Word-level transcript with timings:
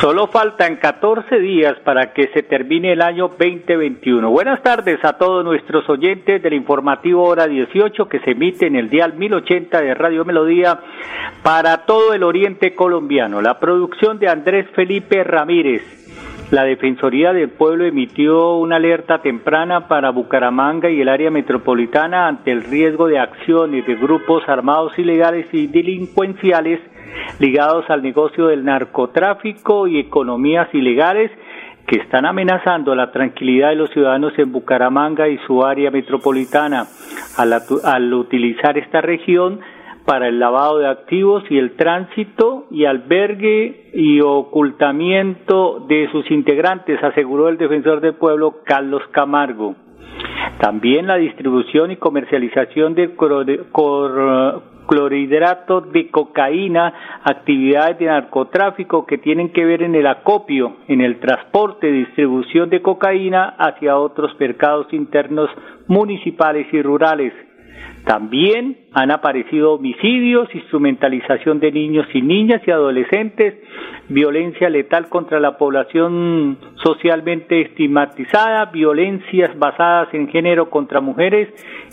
Solo 0.00 0.26
faltan 0.26 0.76
14 0.76 1.38
días 1.38 1.78
para 1.82 2.12
que 2.12 2.28
se 2.34 2.42
termine 2.42 2.92
el 2.92 3.00
año 3.00 3.28
2021. 3.28 4.30
Buenas 4.30 4.62
tardes 4.62 5.02
a 5.02 5.14
todos 5.14 5.42
nuestros 5.42 5.88
oyentes 5.88 6.42
del 6.42 6.52
informativo 6.52 7.24
Hora 7.24 7.46
18 7.46 8.06
que 8.06 8.20
se 8.20 8.32
emite 8.32 8.66
en 8.66 8.76
el 8.76 8.90
dial 8.90 9.14
1080 9.14 9.80
de 9.80 9.94
Radio 9.94 10.26
Melodía 10.26 10.80
para 11.42 11.86
todo 11.86 12.12
el 12.12 12.24
oriente 12.24 12.74
colombiano. 12.74 13.40
La 13.40 13.58
producción 13.58 14.18
de 14.18 14.28
Andrés 14.28 14.66
Felipe 14.74 15.24
Ramírez. 15.24 16.05
La 16.50 16.62
Defensoría 16.62 17.32
del 17.32 17.50
Pueblo 17.50 17.84
emitió 17.84 18.54
una 18.54 18.76
alerta 18.76 19.20
temprana 19.20 19.88
para 19.88 20.10
Bucaramanga 20.10 20.88
y 20.88 21.00
el 21.00 21.08
área 21.08 21.28
metropolitana 21.28 22.28
ante 22.28 22.52
el 22.52 22.62
riesgo 22.62 23.08
de 23.08 23.18
acciones 23.18 23.84
de 23.84 23.96
grupos 23.96 24.48
armados 24.48 24.96
ilegales 24.96 25.46
y 25.52 25.66
delincuenciales 25.66 26.80
ligados 27.40 27.84
al 27.90 28.02
negocio 28.02 28.46
del 28.46 28.64
narcotráfico 28.64 29.88
y 29.88 29.98
economías 29.98 30.72
ilegales 30.72 31.32
que 31.86 31.98
están 31.98 32.26
amenazando 32.26 32.94
la 32.94 33.10
tranquilidad 33.10 33.70
de 33.70 33.76
los 33.76 33.90
ciudadanos 33.90 34.32
en 34.38 34.52
Bucaramanga 34.52 35.28
y 35.28 35.38
su 35.46 35.64
área 35.64 35.90
metropolitana. 35.90 36.86
Al, 37.36 38.14
utilizar 38.14 38.78
esta 38.78 39.00
región 39.00 39.60
para 40.06 40.28
el 40.28 40.38
lavado 40.38 40.78
de 40.78 40.86
activos 40.86 41.42
y 41.50 41.58
el 41.58 41.74
tránsito 41.76 42.66
y 42.70 42.84
albergue 42.84 43.90
y 43.92 44.20
ocultamiento 44.20 45.84
de 45.88 46.08
sus 46.12 46.30
integrantes, 46.30 47.02
aseguró 47.02 47.48
el 47.48 47.58
defensor 47.58 48.00
del 48.00 48.14
pueblo 48.14 48.60
Carlos 48.64 49.02
Camargo. 49.10 49.74
También 50.60 51.08
la 51.08 51.16
distribución 51.16 51.90
y 51.90 51.96
comercialización 51.96 52.94
de 52.94 53.14
clorhidrato 54.86 55.80
de 55.80 56.10
cocaína, 56.10 56.94
actividades 57.24 57.98
de 57.98 58.06
narcotráfico 58.06 59.04
que 59.06 59.18
tienen 59.18 59.52
que 59.52 59.64
ver 59.64 59.82
en 59.82 59.96
el 59.96 60.06
acopio, 60.06 60.76
en 60.86 61.00
el 61.00 61.18
transporte, 61.18 61.90
distribución 61.90 62.70
de 62.70 62.80
cocaína 62.80 63.56
hacia 63.58 63.98
otros 63.98 64.38
mercados 64.38 64.86
internos 64.92 65.50
municipales 65.88 66.66
y 66.72 66.80
rurales. 66.80 67.32
También 68.06 68.76
han 68.92 69.10
aparecido 69.10 69.72
homicidios, 69.72 70.48
instrumentalización 70.54 71.58
de 71.58 71.72
niños 71.72 72.06
y 72.14 72.22
niñas 72.22 72.62
y 72.64 72.70
adolescentes, 72.70 73.54
violencia 74.08 74.70
letal 74.70 75.08
contra 75.08 75.40
la 75.40 75.58
población 75.58 76.56
socialmente 76.84 77.62
estigmatizada, 77.62 78.66
violencias 78.66 79.58
basadas 79.58 80.14
en 80.14 80.28
género 80.28 80.70
contra 80.70 81.00
mujeres 81.00 81.48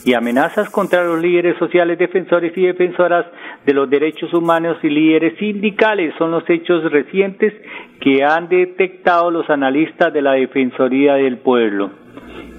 y 0.05 0.13
amenazas 0.13 0.69
contra 0.69 1.03
los 1.03 1.19
líderes 1.19 1.57
sociales 1.57 1.97
defensores 1.97 2.55
y 2.55 2.61
defensoras 2.61 3.25
de 3.65 3.73
los 3.73 3.89
derechos 3.89 4.31
humanos 4.35 4.77
y 4.83 4.89
líderes 4.89 5.35
sindicales. 5.39 6.13
Son 6.19 6.29
los 6.29 6.47
hechos 6.47 6.91
recientes 6.91 7.55
que 7.99 8.23
han 8.23 8.49
detectado 8.49 9.31
los 9.31 9.49
analistas 9.49 10.13
de 10.13 10.21
la 10.21 10.33
Defensoría 10.33 11.15
del 11.15 11.39
Pueblo. 11.39 12.03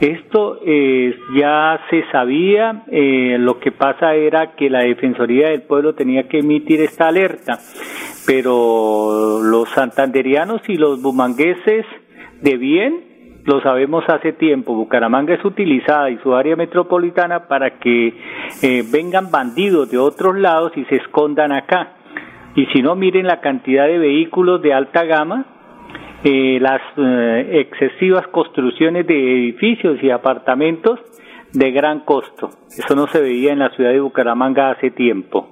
Esto 0.00 0.58
eh, 0.66 1.16
ya 1.36 1.80
se 1.88 2.04
sabía, 2.10 2.84
eh, 2.90 3.36
lo 3.38 3.58
que 3.60 3.70
pasa 3.72 4.14
era 4.14 4.54
que 4.54 4.68
la 4.68 4.80
Defensoría 4.80 5.50
del 5.50 5.62
Pueblo 5.62 5.94
tenía 5.94 6.28
que 6.28 6.40
emitir 6.40 6.80
esta 6.80 7.08
alerta, 7.08 7.58
pero 8.26 9.40
los 9.42 9.68
santanderianos 9.70 10.60
y 10.68 10.76
los 10.76 11.00
bumangueses 11.00 11.86
de 12.42 12.56
bien 12.56 13.14
lo 13.44 13.60
sabemos 13.60 14.04
hace 14.08 14.32
tiempo. 14.32 14.74
Bucaramanga 14.74 15.34
es 15.34 15.44
utilizada 15.44 16.10
y 16.10 16.18
su 16.18 16.34
área 16.34 16.56
metropolitana 16.56 17.46
para 17.46 17.78
que 17.78 18.14
eh, 18.62 18.84
vengan 18.90 19.30
bandidos 19.30 19.90
de 19.90 19.98
otros 19.98 20.36
lados 20.36 20.72
y 20.76 20.84
se 20.86 20.96
escondan 20.96 21.52
acá. 21.52 21.92
Y 22.56 22.66
si 22.66 22.82
no, 22.82 22.94
miren 22.94 23.26
la 23.26 23.40
cantidad 23.40 23.86
de 23.86 23.98
vehículos 23.98 24.62
de 24.62 24.72
alta 24.72 25.04
gama 25.04 25.53
eh, 26.24 26.58
las 26.60 26.80
eh, 26.96 27.60
excesivas 27.60 28.26
construcciones 28.28 29.06
de 29.06 29.14
edificios 29.14 30.02
y 30.02 30.10
apartamentos 30.10 30.98
de 31.52 31.70
gran 31.70 32.00
costo. 32.00 32.48
Eso 32.68 32.96
no 32.96 33.06
se 33.06 33.20
veía 33.20 33.52
en 33.52 33.60
la 33.60 33.70
ciudad 33.70 33.90
de 33.90 34.00
Bucaramanga 34.00 34.70
hace 34.70 34.90
tiempo. 34.90 35.50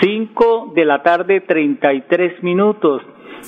Cinco 0.00 0.72
de 0.74 0.84
la 0.84 1.02
tarde, 1.02 1.40
treinta 1.40 1.92
y 1.92 2.02
tres 2.02 2.42
minutos. 2.42 3.02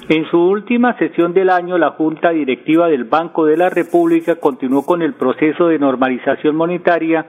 En 0.09 0.27
su 0.31 0.39
última 0.39 0.97
sesión 0.99 1.33
del 1.33 1.51
año, 1.51 1.79
la 1.79 1.91
Junta 1.91 2.31
Directiva 2.31 2.89
del 2.89 3.05
Banco 3.05 3.47
de 3.47 3.57
la 3.57 3.71
República 3.71 4.37
continuó 4.37 4.85
con 4.85 5.03
el 5.03 5.15
proceso 5.15 5.69
de 5.69 5.79
normalización 5.79 6.57
monetaria 6.57 7.27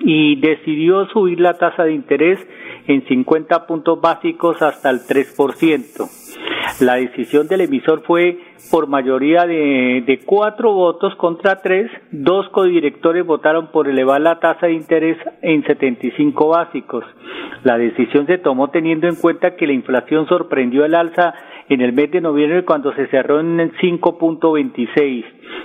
y 0.00 0.36
decidió 0.36 1.06
subir 1.06 1.40
la 1.40 1.54
tasa 1.54 1.84
de 1.84 1.92
interés 1.92 2.38
en 2.86 3.06
50 3.06 3.66
puntos 3.66 4.00
básicos 4.00 4.60
hasta 4.62 4.90
el 4.90 5.00
3%. 5.00 6.28
La 6.80 6.94
decisión 6.94 7.48
del 7.48 7.62
emisor 7.62 8.02
fue 8.06 8.38
por 8.70 8.86
mayoría 8.86 9.46
de, 9.46 10.02
de, 10.06 10.20
cuatro 10.24 10.72
votos 10.72 11.14
contra 11.16 11.60
tres. 11.60 11.90
Dos 12.12 12.48
codirectores 12.50 13.26
votaron 13.26 13.68
por 13.72 13.88
elevar 13.88 14.20
la 14.20 14.38
tasa 14.38 14.66
de 14.66 14.74
interés 14.74 15.16
en 15.42 15.64
75 15.64 16.48
básicos. 16.48 17.04
La 17.64 17.78
decisión 17.78 18.26
se 18.26 18.38
tomó 18.38 18.68
teniendo 18.68 19.08
en 19.08 19.16
cuenta 19.16 19.56
que 19.56 19.66
la 19.66 19.72
inflación 19.72 20.28
sorprendió 20.28 20.84
el 20.84 20.94
alza 20.94 21.34
en 21.68 21.80
el 21.80 21.92
mes 21.92 22.10
de 22.12 22.20
noviembre 22.20 22.64
cuando 22.64 22.94
se 22.94 23.08
cerró 23.08 23.40
en 23.40 23.72
5.26. 23.72 25.24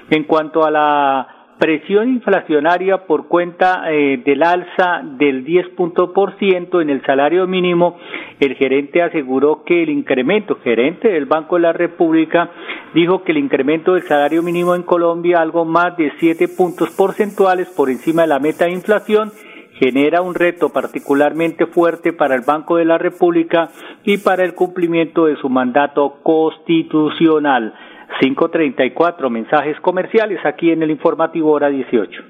En 0.09 0.23
cuanto 0.23 0.65
a 0.65 0.71
la 0.71 1.42
presión 1.63 2.09
inflacionaria 2.09 3.05
por 3.07 3.29
cuenta 3.29 3.89
eh, 3.89 4.21
del 4.25 4.43
alza 4.43 4.99
del 5.17 5.45
10% 5.45 6.81
en 6.81 6.89
el 6.89 7.01
salario 7.05 7.47
mínimo, 7.47 7.97
el 8.41 8.55
gerente 8.55 9.01
aseguró 9.01 9.63
que 9.63 9.81
el 9.81 9.89
incremento, 9.89 10.57
gerente 10.61 11.07
del 11.07 11.25
Banco 11.25 11.55
de 11.55 11.61
la 11.61 11.71
República, 11.71 12.51
dijo 12.93 13.23
que 13.23 13.31
el 13.31 13.37
incremento 13.37 13.93
del 13.93 14.03
salario 14.03 14.43
mínimo 14.43 14.75
en 14.75 14.83
Colombia, 14.83 15.39
algo 15.39 15.63
más 15.63 15.95
de 15.95 16.11
7 16.19 16.49
puntos 16.49 16.89
porcentuales 16.97 17.69
por 17.69 17.89
encima 17.89 18.23
de 18.23 18.27
la 18.27 18.39
meta 18.39 18.65
de 18.65 18.71
inflación, 18.71 19.31
genera 19.79 20.21
un 20.21 20.35
reto 20.35 20.67
particularmente 20.67 21.65
fuerte 21.67 22.11
para 22.11 22.35
el 22.35 22.41
Banco 22.41 22.75
de 22.75 22.83
la 22.83 22.97
República 22.97 23.69
y 24.03 24.17
para 24.17 24.43
el 24.43 24.53
cumplimiento 24.53 25.27
de 25.27 25.37
su 25.37 25.47
mandato 25.47 26.15
constitucional. 26.23 27.73
534 28.23 29.29
mensajes 29.29 29.75
comerciales 29.81 30.39
aquí 30.45 30.71
en 30.71 30.81
el 30.81 30.91
informativo 30.91 31.51
hora 31.51 31.67
18. 31.67 32.21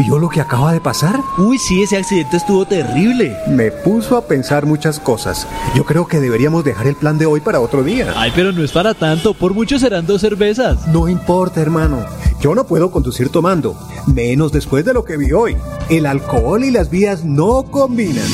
¿Vio 0.00 0.18
lo 0.18 0.28
que 0.28 0.40
acaba 0.40 0.72
de 0.72 0.80
pasar? 0.80 1.20
Uy, 1.38 1.56
sí, 1.58 1.80
ese 1.82 1.96
accidente 1.96 2.38
estuvo 2.38 2.66
terrible. 2.66 3.36
Me 3.48 3.70
puso 3.70 4.16
a 4.16 4.26
pensar 4.26 4.66
muchas 4.66 4.98
cosas. 4.98 5.48
Yo 5.76 5.84
creo 5.84 6.08
que 6.08 6.18
deberíamos 6.18 6.64
dejar 6.64 6.88
el 6.88 6.96
plan 6.96 7.18
de 7.18 7.26
hoy 7.26 7.40
para 7.40 7.60
otro 7.60 7.84
día. 7.84 8.12
Ay, 8.16 8.32
pero 8.34 8.50
no 8.50 8.64
es 8.64 8.72
para 8.72 8.94
tanto. 8.94 9.32
Por 9.32 9.54
mucho 9.54 9.78
serán 9.78 10.06
dos 10.06 10.22
cervezas. 10.22 10.88
No 10.88 11.08
importa, 11.08 11.60
hermano. 11.60 12.04
Yo 12.40 12.52
no 12.54 12.66
puedo 12.66 12.90
conducir 12.90 13.28
tomando. 13.28 13.76
Menos 14.12 14.50
después 14.50 14.84
de 14.84 14.92
lo 14.92 15.04
que 15.04 15.16
vi 15.16 15.30
hoy. 15.30 15.56
El 15.88 16.06
alcohol 16.06 16.64
y 16.64 16.72
las 16.72 16.90
vías 16.90 17.24
no 17.24 17.62
combinan. 17.70 18.26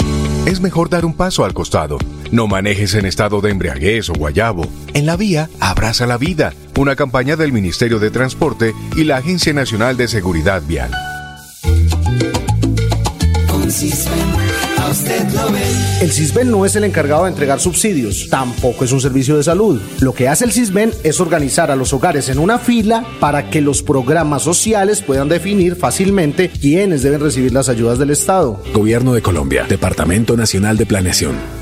Es 0.47 0.63
mejor 0.63 0.89
dar 0.89 1.05
un 1.05 1.15
paso 1.15 1.45
al 1.45 1.53
costado. 1.53 1.99
No 2.33 2.47
manejes 2.47 2.95
en 2.95 3.05
estado 3.05 3.43
de 3.43 3.51
embriaguez 3.51 4.09
o 4.09 4.15
guayabo. 4.15 4.67
En 4.95 5.05
la 5.05 5.17
vía, 5.17 5.51
abraza 5.61 6.07
la 6.07 6.17
vida. 6.17 6.55
Una 6.79 6.97
campaña 6.97 7.37
del 7.37 7.53
Ministerio 7.53 7.99
de 7.99 8.11
Transporte 8.11 8.75
y 8.97 9.05
la 9.05 9.19
Agencia 9.19 9.53
Nacional 9.53 9.99
de 9.99 10.09
Seguridad 10.09 10.63
Vial. 10.67 10.91
El 16.01 16.11
CISBEN 16.11 16.51
no 16.51 16.65
es 16.65 16.75
el 16.75 16.85
encargado 16.85 17.25
de 17.25 17.31
entregar 17.31 17.61
subsidios, 17.61 18.29
tampoco 18.31 18.85
es 18.85 18.93
un 18.93 19.01
servicio 19.03 19.37
de 19.37 19.43
salud. 19.43 19.81
Lo 20.01 20.15
que 20.15 20.29
hace 20.29 20.47
el 20.47 20.53
CISBEN 20.53 20.91
es 21.05 21.21
organizar 21.21 21.71
a 21.71 21.77
los 21.77 21.93
hogares 21.93 22.31
en 22.31 22.39
una 22.39 22.59
fila 22.59 23.05
para 23.21 23.51
que 23.51 23.61
los 23.61 23.83
programas 23.83 24.43
sociales 24.43 25.03
puedan 25.03 25.29
definir 25.29 25.77
fácilmente 25.77 26.49
quiénes 26.49 27.03
deben 27.03 27.21
recibir 27.21 27.53
las 27.53 27.69
ayudas 27.69 27.99
del 27.99 28.11
Estado. 28.11 28.63
Gobierno 28.73 29.13
de 29.13 29.21
Colombia, 29.21 29.67
Departamento 29.69 30.35
Nacional 30.35 30.79
de 30.79 30.87
Planeación. 30.87 31.62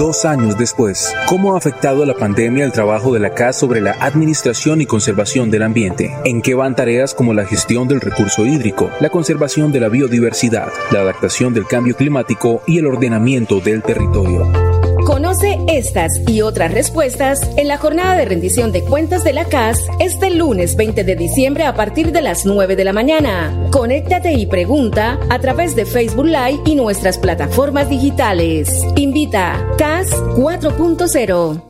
Dos 0.00 0.24
años 0.24 0.56
después, 0.56 1.14
¿cómo 1.28 1.52
ha 1.52 1.58
afectado 1.58 2.06
la 2.06 2.14
pandemia 2.14 2.64
el 2.64 2.72
trabajo 2.72 3.12
de 3.12 3.20
la 3.20 3.34
CAS 3.34 3.58
sobre 3.58 3.82
la 3.82 3.92
administración 4.00 4.80
y 4.80 4.86
conservación 4.86 5.50
del 5.50 5.62
ambiente? 5.62 6.16
¿En 6.24 6.40
qué 6.40 6.54
van 6.54 6.74
tareas 6.74 7.12
como 7.12 7.34
la 7.34 7.44
gestión 7.44 7.86
del 7.86 8.00
recurso 8.00 8.46
hídrico, 8.46 8.90
la 9.00 9.10
conservación 9.10 9.72
de 9.72 9.80
la 9.80 9.90
biodiversidad, 9.90 10.72
la 10.90 11.00
adaptación 11.00 11.52
del 11.52 11.66
cambio 11.66 11.96
climático 11.96 12.62
y 12.66 12.78
el 12.78 12.86
ordenamiento 12.86 13.60
del 13.60 13.82
territorio? 13.82 14.69
Conoce 15.10 15.58
estas 15.66 16.20
y 16.28 16.40
otras 16.40 16.72
respuestas 16.72 17.40
en 17.56 17.66
la 17.66 17.78
jornada 17.78 18.14
de 18.14 18.26
rendición 18.26 18.70
de 18.70 18.84
cuentas 18.84 19.24
de 19.24 19.32
la 19.32 19.44
CAS 19.44 19.84
este 19.98 20.30
lunes 20.30 20.76
20 20.76 21.02
de 21.02 21.16
diciembre 21.16 21.64
a 21.64 21.74
partir 21.74 22.12
de 22.12 22.22
las 22.22 22.46
9 22.46 22.76
de 22.76 22.84
la 22.84 22.92
mañana. 22.92 23.68
Conéctate 23.72 24.34
y 24.34 24.46
pregunta 24.46 25.18
a 25.28 25.40
través 25.40 25.74
de 25.74 25.84
Facebook 25.84 26.26
Live 26.26 26.60
y 26.64 26.76
nuestras 26.76 27.18
plataformas 27.18 27.88
digitales. 27.88 28.84
Invita 28.94 29.66
CAS 29.76 30.12
4.0. 30.36 31.60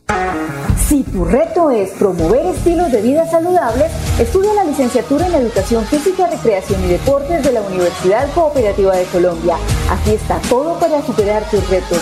Si 0.87 1.01
tu 1.01 1.25
reto 1.25 1.71
es 1.71 1.89
promover 1.91 2.45
estilos 2.45 2.91
de 2.91 3.01
vida 3.01 3.25
saludables, 3.25 3.91
estudia 4.19 4.53
la 4.53 4.65
licenciatura 4.65 5.25
en 5.25 5.33
Educación 5.33 5.83
Física, 5.85 6.27
Recreación 6.27 6.83
y 6.85 6.89
Deportes 6.89 7.43
de 7.43 7.53
la 7.53 7.61
Universidad 7.61 8.31
Cooperativa 8.35 8.95
de 8.95 9.05
Colombia. 9.05 9.55
Aquí 9.89 10.11
está 10.11 10.37
todo 10.47 10.77
para 10.79 11.03
superar 11.03 11.49
tus 11.49 11.67
retos. 11.71 12.01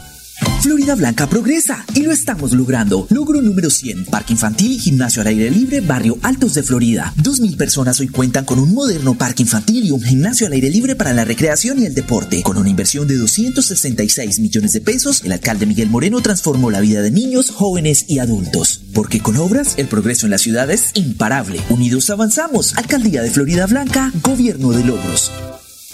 Florida 0.61 0.93
Blanca 0.93 1.27
progresa 1.27 1.83
y 1.95 2.03
lo 2.03 2.11
estamos 2.11 2.51
logrando. 2.51 3.07
Logro 3.09 3.41
número 3.41 3.71
100, 3.71 4.05
Parque 4.05 4.33
Infantil 4.33 4.73
y 4.73 4.77
Gimnasio 4.77 5.21
al 5.21 5.27
Aire 5.27 5.49
Libre, 5.49 5.81
Barrio 5.81 6.19
Altos 6.21 6.53
de 6.53 6.61
Florida. 6.61 7.13
2.000 7.17 7.57
personas 7.57 7.99
hoy 7.99 8.09
cuentan 8.09 8.45
con 8.45 8.59
un 8.59 8.71
moderno 8.71 9.15
parque 9.15 9.41
infantil 9.41 9.85
y 9.85 9.91
un 9.91 10.03
gimnasio 10.03 10.45
al 10.45 10.53
aire 10.53 10.69
libre 10.69 10.95
para 10.95 11.13
la 11.13 11.25
recreación 11.25 11.79
y 11.79 11.85
el 11.85 11.95
deporte. 11.95 12.43
Con 12.43 12.57
una 12.57 12.69
inversión 12.69 13.07
de 13.07 13.17
266 13.17 14.39
millones 14.39 14.73
de 14.73 14.81
pesos, 14.81 15.23
el 15.23 15.31
alcalde 15.31 15.65
Miguel 15.65 15.89
Moreno 15.89 16.21
transformó 16.21 16.69
la 16.69 16.79
vida 16.79 17.01
de 17.01 17.09
niños, 17.09 17.49
jóvenes 17.49 18.05
y 18.07 18.19
adultos. 18.19 18.81
Porque 18.93 19.19
con 19.19 19.37
obras, 19.37 19.73
el 19.77 19.87
progreso 19.87 20.27
en 20.27 20.31
la 20.31 20.37
ciudad 20.37 20.69
es 20.69 20.91
imparable. 20.93 21.59
Unidos 21.69 22.11
avanzamos. 22.11 22.77
Alcaldía 22.77 23.23
de 23.23 23.31
Florida 23.31 23.65
Blanca, 23.65 24.11
Gobierno 24.21 24.71
de 24.71 24.83
Logros. 24.83 25.31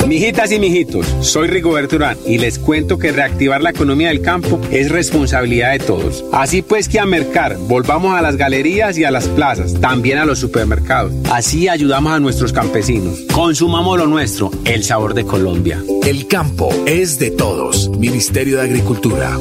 Mijitas 0.05 0.51
y 0.51 0.59
mijitos, 0.59 1.05
soy 1.21 1.47
Rigoberto 1.47 1.97
Urán 1.97 2.17
y 2.25 2.37
les 2.37 2.59
cuento 2.59 2.97
que 2.97 3.11
reactivar 3.11 3.61
la 3.61 3.71
economía 3.71 4.07
del 4.07 4.21
campo 4.21 4.59
es 4.71 4.89
responsabilidad 4.89 5.71
de 5.73 5.79
todos. 5.79 6.23
Así 6.31 6.61
pues 6.61 6.87
que 6.87 6.99
a 6.99 7.05
mercar, 7.05 7.57
volvamos 7.57 8.15
a 8.15 8.21
las 8.21 8.37
galerías 8.37 8.97
y 8.97 9.03
a 9.03 9.11
las 9.11 9.27
plazas, 9.27 9.73
también 9.81 10.17
a 10.17 10.25
los 10.25 10.39
supermercados. 10.39 11.11
Así 11.29 11.67
ayudamos 11.67 12.13
a 12.13 12.19
nuestros 12.19 12.53
campesinos. 12.53 13.19
Consumamos 13.33 13.97
lo 13.97 14.07
nuestro, 14.07 14.49
el 14.65 14.83
sabor 14.83 15.13
de 15.13 15.25
Colombia. 15.25 15.83
El 16.05 16.27
campo 16.27 16.69
es 16.85 17.19
de 17.19 17.31
todos. 17.31 17.89
Ministerio 17.89 18.57
de 18.57 18.63
Agricultura. 18.63 19.37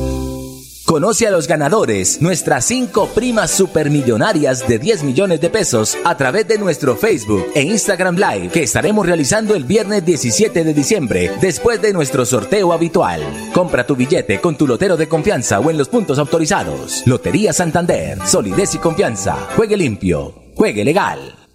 Conoce 0.87 1.27
a 1.27 1.33
los 1.33 1.49
ganadores, 1.49 2.23
nuestras 2.23 2.65
cinco 2.65 3.09
primas 3.09 3.51
supermillonarias 3.51 4.69
de 4.69 4.79
10 4.79 5.03
millones 5.03 5.41
de 5.41 5.51
pesos 5.51 5.99
a 6.05 6.17
través 6.17 6.47
de 6.47 6.59
nuestro 6.59 6.95
Facebook 6.95 7.45
e 7.57 7.63
Instagram 7.63 8.15
Live 8.15 8.51
que 8.51 8.63
estaremos 8.63 9.05
realizando 9.05 9.57
el 9.57 9.65
viernes 9.65 10.05
17 10.05 10.63
de 10.63 10.73
diciembre 10.73 11.33
después 11.41 11.83
de 11.83 11.93
nuestro 11.93 12.25
sorteo 12.25 12.73
habitual. 12.73 13.21
Compra 13.53 13.85
tu 13.85 13.97
billete 13.97 14.41
con 14.41 14.57
tu 14.57 14.69
lotero 14.69 14.97
de 14.97 15.09
confianza 15.09 15.59
o 15.59 15.73
en 15.73 15.79
los 15.79 15.89
puntos 15.89 16.21
autorizados. 16.21 17.03
Lotería 17.05 17.53
Santander, 17.53 18.25
solidez 18.25 18.77
y 18.77 18.79
confianza. 18.79 19.35
Juegue 19.57 19.77
limpio, 19.77 20.35
juegue 20.55 20.85
legal. 20.85 21.46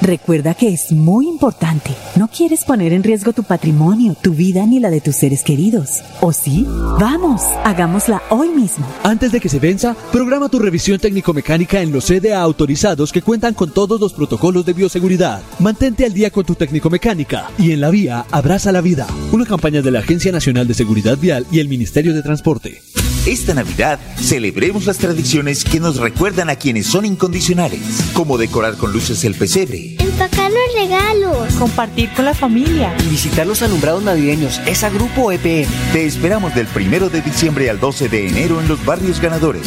Recuerda 0.00 0.54
que 0.54 0.68
es 0.68 0.92
muy 0.92 1.26
importante. 1.26 1.90
No 2.16 2.28
quieres 2.28 2.64
poner 2.64 2.92
en 2.92 3.02
riesgo 3.02 3.32
tu 3.32 3.42
patrimonio, 3.42 4.16
tu 4.20 4.32
vida 4.32 4.64
ni 4.64 4.78
la 4.78 4.90
de 4.90 5.00
tus 5.00 5.16
seres 5.16 5.42
queridos. 5.42 6.02
¿O 6.20 6.32
sí? 6.32 6.64
Vamos, 7.00 7.42
hagámosla 7.64 8.22
hoy 8.30 8.48
mismo. 8.50 8.86
Antes 9.02 9.32
de 9.32 9.40
que 9.40 9.48
se 9.48 9.58
venza, 9.58 9.96
programa 10.12 10.48
tu 10.48 10.58
revisión 10.58 10.98
técnico-mecánica 11.00 11.80
en 11.82 11.92
los 11.92 12.06
CDA 12.06 12.40
autorizados 12.40 13.12
que 13.12 13.22
cuentan 13.22 13.54
con 13.54 13.70
todos 13.72 14.00
los 14.00 14.12
protocolos 14.12 14.64
de 14.64 14.72
bioseguridad. 14.72 15.42
Mantente 15.58 16.04
al 16.04 16.14
día 16.14 16.30
con 16.30 16.44
tu 16.44 16.54
técnico-mecánica 16.54 17.50
y 17.58 17.72
en 17.72 17.80
la 17.80 17.90
vía 17.90 18.24
abraza 18.30 18.72
la 18.72 18.80
vida. 18.80 19.06
Una 19.32 19.46
campaña 19.46 19.82
de 19.82 19.90
la 19.90 20.00
Agencia 20.00 20.30
Nacional 20.30 20.68
de 20.68 20.74
Seguridad 20.74 21.18
Vial 21.18 21.46
y 21.50 21.58
el 21.58 21.68
Ministerio 21.68 22.14
de 22.14 22.22
Transporte. 22.22 22.80
Esta 23.28 23.52
Navidad 23.52 23.98
celebremos 24.16 24.86
las 24.86 24.96
tradiciones 24.96 25.62
que 25.62 25.80
nos 25.80 25.98
recuerdan 25.98 26.48
a 26.48 26.56
quienes 26.56 26.86
son 26.86 27.04
incondicionales, 27.04 27.80
como 28.14 28.38
decorar 28.38 28.78
con 28.78 28.90
luces 28.90 29.22
el 29.24 29.34
pesebre, 29.34 29.87
empacar 29.98 30.50
los 30.50 30.74
regalos, 30.74 31.54
compartir 31.54 32.10
con 32.14 32.24
la 32.24 32.34
familia 32.34 32.94
y 33.04 33.08
visitar 33.08 33.46
los 33.46 33.62
alumbrados 33.62 34.02
navideños. 34.02 34.60
Es 34.66 34.84
a 34.84 34.90
Grupo 34.90 35.32
EPM. 35.32 35.68
Te 35.92 36.06
esperamos 36.06 36.54
del 36.54 36.66
1 36.74 37.08
de 37.08 37.20
diciembre 37.20 37.70
al 37.70 37.80
12 37.80 38.08
de 38.08 38.28
enero 38.28 38.60
en 38.60 38.68
los 38.68 38.84
barrios 38.84 39.20
ganadores 39.20 39.66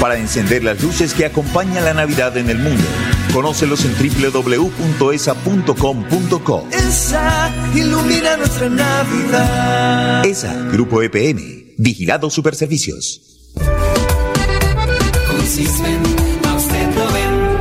para 0.00 0.18
encender 0.18 0.64
las 0.64 0.82
luces 0.82 1.12
que 1.14 1.24
acompañan 1.26 1.84
la 1.84 1.94
Navidad 1.94 2.36
en 2.36 2.50
el 2.50 2.58
mundo. 2.58 2.84
Conócelos 3.32 3.84
en 3.84 3.94
www.esa.com.co. 3.94 4.68
Esa 6.70 7.52
ilumina 7.74 8.36
nuestra 8.36 8.68
Navidad. 8.68 10.24
ESA, 10.24 10.54
Grupo 10.72 11.02
EPM. 11.02 11.74
Vigilado 11.76 12.30
Superservicios. 12.30 13.22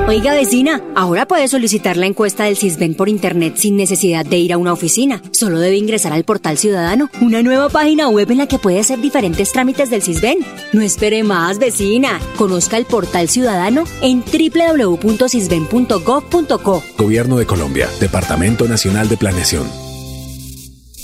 Oiga, 0.07 0.33
vecina, 0.33 0.81
ahora 0.95 1.27
puede 1.27 1.47
solicitar 1.49 1.97
la 1.97 2.05
encuesta 2.05 2.45
del 2.45 2.55
CISBEN 2.55 2.95
por 2.95 3.09
internet 3.09 3.57
sin 3.57 3.75
necesidad 3.75 4.25
de 4.25 4.37
ir 4.37 4.53
a 4.53 4.57
una 4.57 4.71
oficina. 4.71 5.21
Solo 5.31 5.59
debe 5.59 5.75
ingresar 5.75 6.13
al 6.13 6.23
portal 6.23 6.57
Ciudadano, 6.57 7.09
una 7.19 7.43
nueva 7.43 7.67
página 7.67 8.07
web 8.07 8.31
en 8.31 8.37
la 8.37 8.47
que 8.47 8.57
puede 8.57 8.79
hacer 8.79 9.01
diferentes 9.01 9.51
trámites 9.51 9.89
del 9.89 10.01
CISBEN. 10.01 10.37
No 10.71 10.81
espere 10.81 11.23
más, 11.23 11.59
vecina. 11.59 12.21
Conozca 12.37 12.77
el 12.77 12.85
portal 12.85 13.27
Ciudadano 13.27 13.83
en 14.01 14.23
www.cisben.gov.co. 14.23 16.83
Gobierno 16.97 17.37
de 17.37 17.45
Colombia, 17.45 17.89
Departamento 17.99 18.65
Nacional 18.65 19.09
de 19.09 19.17
Planeación. 19.17 19.86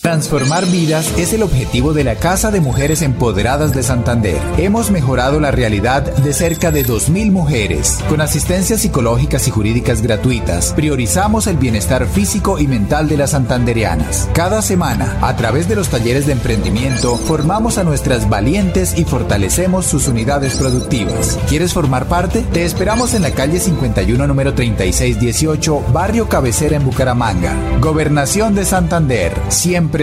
Transformar 0.00 0.64
vidas 0.66 1.12
es 1.18 1.32
el 1.32 1.42
objetivo 1.42 1.92
de 1.92 2.04
la 2.04 2.14
Casa 2.14 2.52
de 2.52 2.60
Mujeres 2.60 3.02
Empoderadas 3.02 3.74
de 3.74 3.82
Santander. 3.82 4.38
Hemos 4.56 4.92
mejorado 4.92 5.40
la 5.40 5.50
realidad 5.50 6.02
de 6.02 6.32
cerca 6.32 6.70
de 6.70 6.86
2.000 6.86 7.32
mujeres. 7.32 7.98
Con 8.08 8.20
asistencias 8.20 8.80
psicológicas 8.82 9.48
y 9.48 9.50
jurídicas 9.50 10.00
gratuitas, 10.00 10.72
priorizamos 10.72 11.48
el 11.48 11.56
bienestar 11.56 12.06
físico 12.06 12.60
y 12.60 12.68
mental 12.68 13.08
de 13.08 13.16
las 13.16 13.30
santanderianas. 13.32 14.30
Cada 14.34 14.62
semana, 14.62 15.18
a 15.20 15.34
través 15.34 15.68
de 15.68 15.74
los 15.74 15.88
talleres 15.88 16.26
de 16.26 16.32
emprendimiento, 16.32 17.16
formamos 17.16 17.76
a 17.76 17.82
nuestras 17.82 18.28
valientes 18.28 18.96
y 18.96 19.04
fortalecemos 19.04 19.84
sus 19.84 20.06
unidades 20.06 20.54
productivas. 20.54 21.40
¿Quieres 21.48 21.74
formar 21.74 22.06
parte? 22.06 22.46
Te 22.52 22.64
esperamos 22.64 23.14
en 23.14 23.22
la 23.22 23.32
calle 23.32 23.58
51, 23.58 24.28
número 24.28 24.54
3618, 24.54 25.92
Barrio 25.92 26.28
Cabecera 26.28 26.76
en 26.76 26.84
Bucaramanga. 26.84 27.52
Gobernación 27.80 28.54
de 28.54 28.64
Santander. 28.64 29.32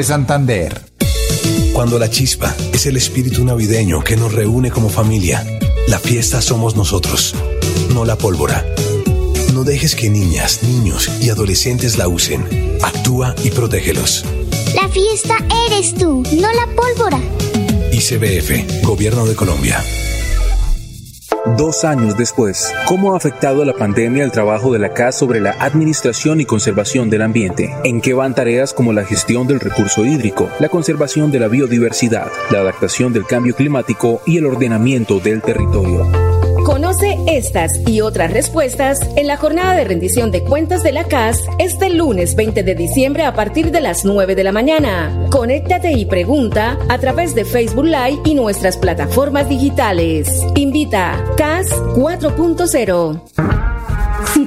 Santander. 0.04 0.82
Cuando 1.74 2.00
la 2.00 2.10
chispa 2.10 2.54
es 2.74 2.86
el 2.88 2.98
espíritu 2.98 3.46
navideño 3.46 4.04
que 4.04 4.18
nos 4.18 4.34
reúne 4.34 4.72
como 4.72 4.90
familia, 4.90 5.46
la 5.88 6.00
fiesta 6.00 6.42
somos 6.42 6.76
nosotros, 6.76 7.36
no 7.94 8.04
la 8.04 8.18
pólvora. 8.18 8.66
No 9.54 9.64
dejes 9.64 9.96
que 9.96 10.10
niñas, 10.10 10.64
niños 10.64 11.10
y 11.22 11.30
adolescentes 11.30 11.98
la 11.98 12.08
usen. 12.08 12.78
Actúa 12.82 13.36
y 13.44 13.52
protégelos. 13.52 14.26
La 14.74 14.90
fiesta 14.90 15.38
eres 15.68 15.94
tú, 15.94 16.24
no 16.34 16.52
la 16.52 16.68
pólvora. 16.76 17.20
ICBF, 17.94 18.84
Gobierno 18.84 19.26
de 19.26 19.36
Colombia. 19.36 19.84
Dos 21.58 21.86
años 21.86 22.18
después, 22.18 22.74
¿cómo 22.86 23.14
ha 23.14 23.18
afectado 23.18 23.64
la 23.64 23.72
pandemia 23.72 24.26
el 24.26 24.32
trabajo 24.32 24.74
de 24.74 24.80
la 24.80 24.94
CAS 24.94 25.18
sobre 25.18 25.40
la 25.40 25.52
administración 25.52 26.42
y 26.42 26.46
conservación 26.46 27.10
del 27.10 27.22
ambiente? 27.22 27.74
¿En 27.86 28.02
qué 28.02 28.14
van 28.14 28.36
tareas 28.36 28.74
como 28.74 28.92
la 28.92 29.06
gestión 29.06 29.48
del 29.48 29.62
recurso 29.62 30.06
hídrico, 30.06 30.50
la 30.60 30.68
conservación 30.68 31.32
de 31.32 31.40
la 31.40 31.48
biodiversidad, 31.48 32.28
la 32.52 32.60
adaptación 32.60 33.14
del 33.14 33.26
cambio 33.26 33.56
climático 33.56 34.22
y 34.26 34.38
el 34.38 34.48
ordenamiento 34.48 35.22
del 35.22 35.42
territorio? 35.42 36.06
Conoce 36.66 37.05
estas 37.28 37.80
y 37.88 38.02
otras 38.02 38.32
respuestas 38.32 39.00
en 39.16 39.28
la 39.28 39.38
jornada 39.38 39.74
de 39.74 39.84
rendición 39.84 40.32
de 40.32 40.44
cuentas 40.44 40.84
de 40.84 40.92
la 40.92 41.06
CAS 41.06 41.44
este 41.60 41.90
lunes 41.90 42.36
20 42.36 42.64
de 42.64 42.76
diciembre 42.76 43.24
a 43.24 43.34
partir 43.34 43.72
de 43.72 43.82
las 43.82 44.06
9 44.06 44.36
de 44.36 44.44
la 44.44 44.52
mañana. 44.52 45.28
Conéctate 45.32 45.92
y 45.94 46.06
pregunta 46.06 46.78
a 46.90 46.98
través 46.98 47.36
de 47.36 47.46
Facebook 47.46 47.86
Live 47.86 48.22
y 48.26 48.36
nuestras 48.36 48.78
plataformas 48.78 49.50
digitales. 49.50 50.44
Invita 50.56 51.24
CAS 51.38 51.72
4.0. 51.96 53.65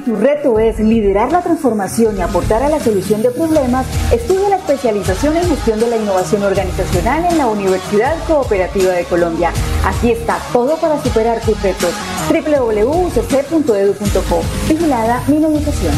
Si 0.09 0.15
tu 0.15 0.21
reto 0.21 0.57
es 0.57 0.79
liderar 0.79 1.31
la 1.31 1.43
transformación 1.43 2.17
y 2.17 2.21
aportar 2.21 2.63
a 2.63 2.69
la 2.69 2.79
solución 2.79 3.21
de 3.21 3.29
problemas, 3.29 3.85
estudia 4.11 4.49
la 4.49 4.55
especialización 4.55 5.37
en 5.37 5.47
gestión 5.47 5.79
de 5.79 5.87
la 5.87 5.97
innovación 5.97 6.41
organizacional 6.41 7.25
en 7.25 7.37
la 7.37 7.45
Universidad 7.45 8.15
Cooperativa 8.27 8.93
de 8.93 9.03
Colombia. 9.03 9.51
Aquí 9.85 10.09
está 10.09 10.39
todo 10.51 10.77
para 10.77 10.99
superar 11.03 11.39
tus 11.41 11.61
retos. 11.61 11.93
www.ucc.edu.co. 12.27 14.41
Vigilada 14.67 15.21
mi 15.27 15.37
educación. 15.37 15.93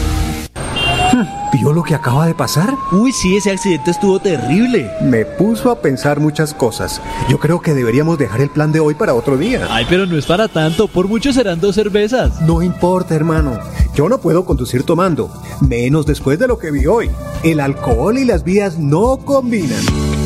¿Vio 1.54 1.74
lo 1.74 1.84
que 1.84 1.96
acaba 1.96 2.26
de 2.26 2.34
pasar? 2.34 2.74
Uy, 2.92 3.12
sí, 3.12 3.38
ese 3.38 3.52
accidente 3.52 3.92
estuvo 3.92 4.20
terrible. 4.20 4.90
Me 5.02 5.26
puso 5.26 5.70
a 5.70 5.82
pensar 5.82 6.20
muchas 6.20 6.54
cosas. 6.54 7.02
Yo 7.30 7.40
creo 7.40 7.62
que 7.62 7.74
deberíamos 7.74 8.18
dejar 8.18 8.42
el 8.42 8.50
plan 8.50 8.72
de 8.72 8.80
hoy 8.80 8.94
para 8.94 9.14
otro 9.14 9.38
día. 9.38 9.68
Ay, 9.70 9.86
pero 9.90 10.06
no 10.06 10.18
es 10.18 10.26
para 10.26 10.48
tanto. 10.48 10.88
Por 10.88 11.08
mucho 11.08 11.34
serán 11.34 11.60
dos 11.60 11.76
cervezas. 11.76 12.42
No 12.42 12.62
importa, 12.62 13.16
hermano. 13.16 13.60
Yo 13.96 14.08
no 14.08 14.20
puedo 14.20 14.46
conducir 14.46 14.84
tomando. 14.84 15.30
Menos 15.60 16.06
después 16.06 16.40
de 16.40 16.48
lo 16.48 16.58
que 16.58 16.72
vi 16.72 16.86
hoy. 16.86 17.10
El 17.44 17.60
alcohol 17.60 18.18
y 18.18 18.26
las 18.26 18.44
vías 18.44 18.78
no 18.78 19.18
combinan. 19.18 19.84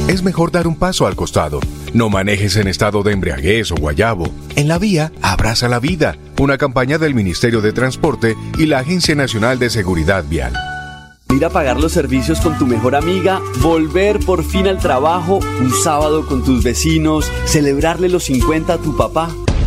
Es 0.08 0.22
mejor 0.22 0.52
dar 0.52 0.68
un 0.68 0.76
paso 0.76 1.08
al 1.08 1.16
costado. 1.16 1.60
No 1.94 2.10
manejes 2.10 2.58
en 2.58 2.68
estado 2.68 3.02
de 3.02 3.14
embriaguez 3.14 3.72
o 3.72 3.76
guayabo. 3.76 4.28
En 4.56 4.68
la 4.68 4.78
vía, 4.78 5.12
abraza 5.22 5.68
la 5.68 5.80
vida. 5.80 6.16
Una 6.40 6.58
campaña 6.58 6.98
del 6.98 7.16
Ministerio 7.16 7.62
de 7.62 7.74
Transporte 7.74 8.36
y 8.58 8.68
la 8.68 8.80
Agencia 8.80 9.16
Nacional 9.16 9.58
de 9.58 9.70
Seguridad 9.70 10.24
Vial. 10.30 10.54
Ir 11.34 11.44
a 11.44 11.50
pagar 11.50 11.80
los 11.80 11.92
servicios 11.92 12.40
con 12.40 12.58
tu 12.60 12.68
mejor 12.68 12.96
amiga, 12.96 13.42
volver 13.62 14.20
por 14.20 14.44
fin 14.44 14.68
al 14.68 14.78
trabajo, 14.78 15.40
un 15.60 15.72
sábado 15.72 16.28
con 16.28 16.44
tus 16.44 16.64
vecinos, 16.64 17.32
celebrarle 17.46 18.10
los 18.10 18.26
50 18.26 18.74
a 18.74 18.78
tu 18.78 18.96
papá. 18.96 19.30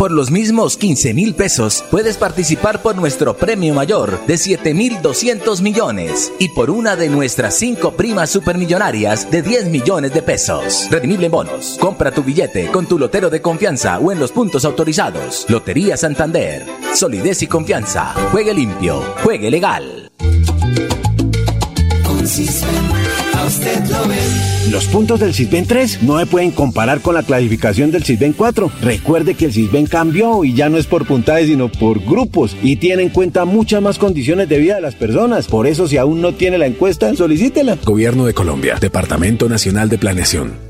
Por 0.00 0.12
los 0.12 0.30
mismos 0.30 0.78
15 0.78 1.12
mil 1.12 1.34
pesos 1.34 1.84
puedes 1.90 2.16
participar 2.16 2.80
por 2.80 2.96
nuestro 2.96 3.36
premio 3.36 3.74
mayor 3.74 4.24
de 4.26 4.38
7 4.38 4.72
mil 4.72 5.02
200 5.02 5.60
millones 5.60 6.32
y 6.38 6.48
por 6.48 6.70
una 6.70 6.96
de 6.96 7.10
nuestras 7.10 7.56
cinco 7.56 7.92
primas 7.92 8.30
supermillonarias 8.30 9.30
de 9.30 9.42
10 9.42 9.66
millones 9.66 10.14
de 10.14 10.22
pesos. 10.22 10.88
Redimible 10.90 11.26
en 11.26 11.32
bonos. 11.32 11.76
Compra 11.78 12.12
tu 12.12 12.22
billete 12.22 12.68
con 12.68 12.86
tu 12.86 12.98
lotero 12.98 13.28
de 13.28 13.42
confianza 13.42 13.98
o 13.98 14.10
en 14.10 14.18
los 14.18 14.32
puntos 14.32 14.64
autorizados. 14.64 15.44
Lotería 15.50 15.98
Santander. 15.98 16.64
Solidez 16.94 17.42
y 17.42 17.46
confianza. 17.46 18.14
Juegue 18.32 18.54
limpio. 18.54 19.02
Juegue 19.22 19.50
legal. 19.50 20.10
Con 22.06 22.26
Usted 23.46 23.84
lo 23.86 24.08
ven. 24.08 24.70
Los 24.70 24.86
puntos 24.86 25.20
del 25.20 25.34
Sisben 25.34 25.66
3 25.66 26.02
no 26.02 26.18
se 26.18 26.26
pueden 26.26 26.50
comparar 26.50 27.00
con 27.00 27.14
la 27.14 27.22
clasificación 27.22 27.90
del 27.90 28.04
Sisben 28.04 28.32
4. 28.32 28.70
Recuerde 28.82 29.34
que 29.34 29.46
el 29.46 29.52
Sisben 29.52 29.86
cambió 29.86 30.44
y 30.44 30.54
ya 30.54 30.68
no 30.68 30.78
es 30.78 30.86
por 30.86 31.06
puntajes 31.06 31.48
sino 31.48 31.70
por 31.70 32.00
grupos 32.00 32.56
y 32.62 32.76
tiene 32.76 33.02
en 33.02 33.08
cuenta 33.08 33.44
muchas 33.44 33.82
más 33.82 33.98
condiciones 33.98 34.48
de 34.48 34.58
vida 34.58 34.76
de 34.76 34.82
las 34.82 34.94
personas. 34.94 35.48
Por 35.48 35.66
eso 35.66 35.88
si 35.88 35.96
aún 35.96 36.20
no 36.20 36.34
tiene 36.34 36.58
la 36.58 36.66
encuesta, 36.66 37.14
solicítela. 37.16 37.78
Gobierno 37.84 38.26
de 38.26 38.34
Colombia, 38.34 38.76
Departamento 38.80 39.48
Nacional 39.48 39.88
de 39.88 39.98
Planeación. 39.98 40.69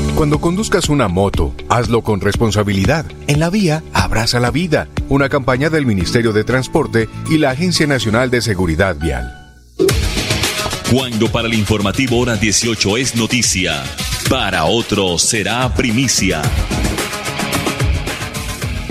Cuando 0.15 0.39
conduzcas 0.39 0.89
una 0.89 1.07
moto, 1.07 1.55
hazlo 1.69 2.03
con 2.03 2.21
responsabilidad. 2.21 3.05
En 3.27 3.39
la 3.39 3.49
vía, 3.49 3.83
abraza 3.93 4.39
la 4.39 4.51
vida. 4.51 4.87
Una 5.09 5.29
campaña 5.29 5.69
del 5.69 5.85
Ministerio 5.85 6.33
de 6.33 6.43
Transporte 6.43 7.09
y 7.29 7.37
la 7.37 7.51
Agencia 7.51 7.87
Nacional 7.87 8.29
de 8.29 8.41
Seguridad 8.41 8.95
Vial. 8.97 9.37
Cuando 10.91 11.31
para 11.31 11.47
el 11.47 11.53
informativo 11.53 12.19
hora 12.19 12.35
18 12.35 12.97
es 12.97 13.15
noticia, 13.15 13.83
para 14.29 14.65
otros 14.65 15.21
será 15.23 15.73
primicia. 15.73 16.41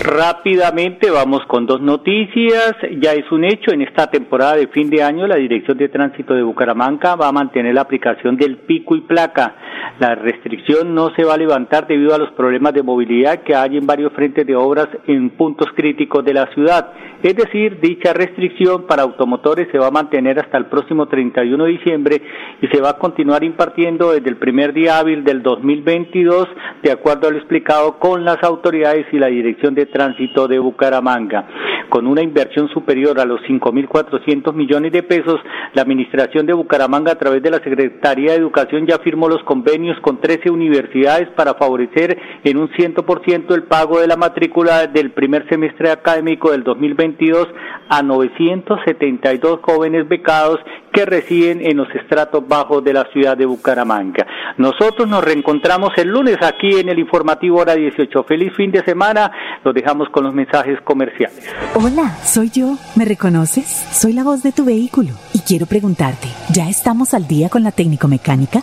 Rápidamente 0.03 1.11
vamos 1.11 1.43
con 1.47 1.67
dos 1.67 1.83
noticias. 1.83 2.75
Ya 3.03 3.13
es 3.13 3.31
un 3.31 3.45
hecho, 3.45 3.71
en 3.71 3.83
esta 3.83 4.07
temporada 4.07 4.57
de 4.57 4.69
fin 4.69 4.89
de 4.89 5.03
año 5.03 5.27
la 5.27 5.37
Dirección 5.37 5.77
de 5.77 5.91
Tránsito 5.91 6.33
de 6.33 6.43
Bucaramanga 6.43 7.17
va 7.17 7.29
a 7.29 7.33
mantener 7.33 7.75
la 7.75 7.83
aplicación 7.83 8.35
del 8.39 8.57
pico 8.57 8.97
y 8.97 9.03
placa. 9.03 9.55
La 9.99 10.15
restricción 10.15 10.95
no 10.95 11.11
se 11.15 11.25
va 11.25 11.35
a 11.35 11.37
levantar 11.37 11.87
debido 11.87 12.15
a 12.15 12.19
los 12.19 12.31
problemas 12.31 12.73
de 12.73 12.83
movilidad 12.83 13.43
que 13.43 13.55
hay 13.55 13.77
en 13.77 13.87
varios 13.87 14.15
frentes 14.15 14.47
de 14.47 14.57
obras 14.57 14.89
en 15.07 15.29
puntos 15.31 15.69
críticos 15.77 16.25
de 16.25 16.33
la 16.33 16.47
ciudad. 16.55 16.93
Es 17.23 17.37
decir, 17.37 17.79
dicha 17.83 18.15
restricción 18.15 18.87
para 18.87 19.03
automotores 19.03 19.69
se 19.71 19.79
va 19.79 19.89
a 19.89 19.91
mantener 19.91 20.39
hasta 20.39 20.57
el 20.57 20.67
próximo 20.67 21.07
31 21.07 21.65
de 21.65 21.71
diciembre 21.71 22.23
y 22.63 22.67
se 22.69 22.81
va 22.81 22.91
a 22.91 22.99
continuar 22.99 23.45
impartiendo 23.45 24.13
desde 24.13 24.31
el 24.31 24.37
primer 24.37 24.73
día 24.73 24.99
hábil 24.99 25.23
del 25.23 25.43
2022, 25.43 26.49
de 26.83 26.91
acuerdo 26.93 27.29
a 27.29 27.33
lo 27.33 27.37
explicado 27.37 27.99
con 27.99 28.25
las 28.25 28.43
autoridades 28.43 29.05
y 29.13 29.19
la 29.19 29.27
Dirección 29.27 29.75
de 29.75 29.90
Tránsito 29.91 30.49
de 30.49 30.59
Bucaramanga. 30.59 31.47
Con 31.89 32.07
una 32.07 32.23
inversión 32.23 32.69
superior 32.69 33.19
a 33.19 33.25
los 33.25 33.41
5.400 33.43 34.53
millones 34.55 34.93
de 34.93 35.03
pesos, 35.03 35.41
la 35.75 35.83
Administración 35.83 36.47
de 36.47 36.53
Bucaramanga, 36.53 37.13
a 37.13 37.19
través 37.19 37.43
de 37.43 37.51
la 37.51 37.59
Secretaría 37.59 38.33
de 38.33 38.39
Educación, 38.39 38.87
ya 38.87 38.99
firmó 38.99 39.29
los 39.29 39.43
convenios 39.45 39.99
con 40.01 40.21
13 40.21 40.51
universidades 40.51 41.29
para 41.31 41.55
favorecer 41.55 42.17
en 42.45 42.57
un 42.59 42.69
100% 42.71 43.55
el 43.55 43.65
pago 43.65 44.01
de 44.01 44.07
la 44.07 44.17
matrícula 44.17 44.87
del 44.87 45.11
primer 45.13 45.49
semestre 45.49 45.91
académico 45.91 46.53
del 46.53 46.63
2022 46.63 47.49
a 47.89 48.03
972 48.03 49.61
jóvenes 49.63 50.09
becados 50.09 50.61
que 50.93 51.05
residen 51.05 51.65
en 51.65 51.77
los 51.77 51.89
estratos 51.95 52.47
bajos 52.47 52.83
de 52.85 52.93
la 52.93 53.05
ciudad 53.13 53.37
de 53.37 53.47
Bucaramanga. 53.47 54.27
Nosotros 54.59 55.09
nos 55.09 55.25
reencontramos 55.25 55.91
el 55.97 56.09
lunes 56.09 56.37
aquí 56.43 56.79
en 56.79 56.89
el 56.89 56.99
informativo 56.99 57.59
hora 57.61 57.75
18. 57.75 58.25
Feliz 58.25 58.53
fin 58.57 58.71
de 58.71 58.85
semana. 58.85 59.31
Los 59.65 59.75
dejamos 59.75 60.09
con 60.11 60.25
los 60.25 60.35
mensajes 60.35 60.81
comerciales. 60.83 61.49
Hola, 61.75 62.17
soy 62.25 62.51
yo. 62.51 62.77
¿Me 62.97 63.05
reconoces? 63.05 63.67
Soy 63.93 64.13
la 64.13 64.25
voz 64.25 64.43
de 64.43 64.53
tu 64.53 64.65
vehículo 64.65 65.11
y 65.33 65.41
quiero 65.41 65.67
preguntarte, 65.67 66.29
¿ya 66.53 66.69
estamos 66.69 67.15
al 67.15 67.27
día 67.27 67.49
con 67.49 67.63
la 67.63 67.73
técnico 67.73 68.09
mecánica? 68.09 68.63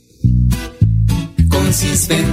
Con 1.71 1.77
Cisben, 1.77 2.25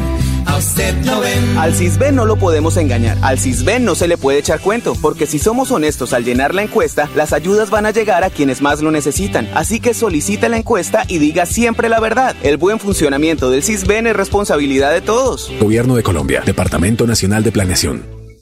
a 0.46 0.56
usted 0.56 0.96
lo 1.04 1.20
ven. 1.20 1.58
Al 1.58 1.72
Cisben 1.72 2.16
no 2.16 2.26
lo 2.26 2.34
podemos 2.34 2.76
engañar. 2.76 3.16
Al 3.22 3.38
Cisben 3.38 3.84
no 3.84 3.94
se 3.94 4.08
le 4.08 4.18
puede 4.18 4.40
echar 4.40 4.58
cuento, 4.58 4.96
porque 5.00 5.26
si 5.26 5.38
somos 5.38 5.70
honestos 5.70 6.12
al 6.12 6.24
llenar 6.24 6.56
la 6.56 6.64
encuesta, 6.64 7.08
las 7.14 7.32
ayudas 7.32 7.70
van 7.70 7.86
a 7.86 7.92
llegar 7.92 8.24
a 8.24 8.30
quienes 8.30 8.60
más 8.62 8.82
lo 8.82 8.90
necesitan. 8.90 9.48
Así 9.54 9.78
que 9.78 9.94
solicite 9.94 10.48
la 10.48 10.56
encuesta 10.56 11.04
y 11.06 11.18
diga 11.18 11.46
siempre 11.46 11.88
la 11.88 12.00
verdad. 12.00 12.34
El 12.42 12.56
buen 12.56 12.80
funcionamiento 12.80 13.48
del 13.48 13.62
Cisben 13.62 14.08
es 14.08 14.16
responsabilidad 14.16 14.90
de 14.92 15.02
todos. 15.02 15.52
Gobierno 15.60 15.94
de 15.94 16.02
Colombia, 16.02 16.42
Departamento 16.44 17.06
Nacional 17.06 17.44
de 17.44 17.52
Planeación. 17.52 18.17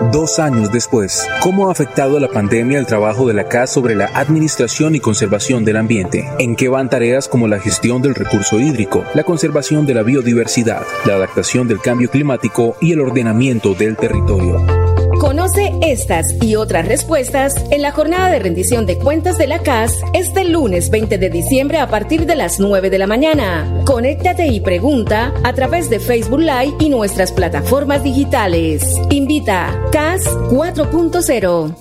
Dos 0.00 0.38
años 0.38 0.70
después, 0.70 1.26
¿cómo 1.42 1.68
ha 1.68 1.72
afectado 1.72 2.20
la 2.20 2.28
pandemia 2.28 2.78
el 2.78 2.86
trabajo 2.86 3.26
de 3.26 3.34
la 3.34 3.48
CAS 3.48 3.72
sobre 3.72 3.96
la 3.96 4.06
administración 4.14 4.94
y 4.94 5.00
conservación 5.00 5.64
del 5.64 5.76
ambiente? 5.76 6.24
¿En 6.38 6.54
qué 6.54 6.68
van 6.68 6.88
tareas 6.88 7.26
como 7.26 7.48
la 7.48 7.58
gestión 7.58 8.00
del 8.00 8.14
recurso 8.14 8.60
hídrico, 8.60 9.04
la 9.14 9.24
conservación 9.24 9.86
de 9.86 9.94
la 9.94 10.04
biodiversidad, 10.04 10.82
la 11.04 11.14
adaptación 11.14 11.66
del 11.66 11.80
cambio 11.80 12.10
climático 12.10 12.76
y 12.80 12.92
el 12.92 13.00
ordenamiento 13.00 13.74
del 13.74 13.96
territorio? 13.96 14.64
Conoce 15.48 15.72
estas 15.80 16.34
y 16.42 16.56
otras 16.56 16.86
respuestas 16.86 17.54
en 17.70 17.80
la 17.80 17.92
jornada 17.92 18.28
de 18.28 18.38
rendición 18.38 18.84
de 18.84 18.98
cuentas 18.98 19.38
de 19.38 19.46
la 19.46 19.60
CAS 19.60 19.94
este 20.12 20.44
lunes 20.44 20.90
20 20.90 21.16
de 21.16 21.30
diciembre 21.30 21.78
a 21.78 21.88
partir 21.88 22.26
de 22.26 22.36
las 22.36 22.60
9 22.60 22.90
de 22.90 22.98
la 22.98 23.06
mañana. 23.06 23.82
Conéctate 23.86 24.48
y 24.48 24.60
pregunta 24.60 25.32
a 25.44 25.54
través 25.54 25.88
de 25.88 26.00
Facebook 26.00 26.40
Live 26.40 26.74
y 26.80 26.90
nuestras 26.90 27.32
plataformas 27.32 28.02
digitales. 28.02 28.84
Invita 29.08 29.74
CAS 29.90 30.26
4.0. 30.50 31.74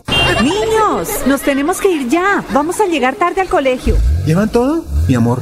Niños, 0.44 1.10
nos 1.28 1.42
tenemos 1.42 1.82
que 1.82 1.92
ir 1.92 2.08
ya. 2.08 2.46
Vamos 2.54 2.80
a 2.80 2.86
llegar 2.86 3.16
tarde 3.16 3.42
al 3.42 3.50
colegio. 3.50 3.98
¿Llevan 4.26 4.50
todo? 4.50 4.86
Mi 5.10 5.16
amor, 5.16 5.42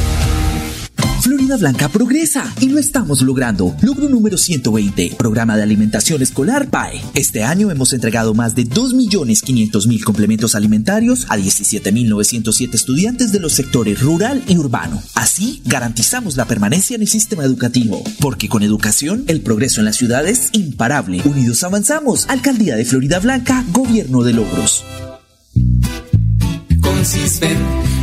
Florida 1.41 1.57
Blanca 1.57 1.89
progresa 1.89 2.53
y 2.59 2.69
lo 2.69 2.77
estamos 2.77 3.23
logrando. 3.23 3.75
Logro 3.81 4.07
número 4.07 4.37
120, 4.37 5.15
programa 5.17 5.57
de 5.57 5.63
alimentación 5.63 6.21
escolar 6.21 6.69
PAE. 6.69 7.01
Este 7.15 7.43
año 7.43 7.71
hemos 7.71 7.93
entregado 7.93 8.35
más 8.35 8.53
de 8.53 8.67
2.500.000 8.67 10.03
complementos 10.03 10.53
alimentarios 10.53 11.25
a 11.29 11.37
17.907 11.37 12.75
estudiantes 12.75 13.31
de 13.31 13.39
los 13.39 13.53
sectores 13.53 14.01
rural 14.01 14.43
y 14.47 14.55
urbano. 14.55 15.01
Así 15.15 15.63
garantizamos 15.65 16.37
la 16.37 16.45
permanencia 16.45 16.95
en 16.95 17.01
el 17.01 17.07
sistema 17.07 17.43
educativo, 17.43 18.03
porque 18.19 18.47
con 18.47 18.61
educación 18.61 19.23
el 19.25 19.41
progreso 19.41 19.81
en 19.81 19.85
la 19.85 19.93
ciudad 19.93 20.27
es 20.27 20.49
imparable. 20.51 21.23
Unidos 21.25 21.63
avanzamos. 21.63 22.29
Alcaldía 22.29 22.75
de 22.75 22.85
Florida 22.85 23.17
Blanca, 23.17 23.65
Gobierno 23.71 24.21
de 24.21 24.33
Logros. 24.33 24.85
Cisben, 27.05 27.57